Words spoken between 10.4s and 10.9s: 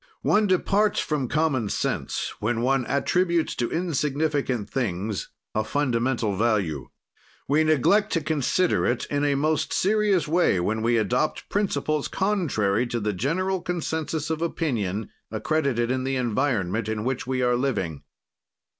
when